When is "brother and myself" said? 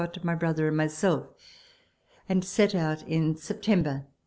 0.33-1.27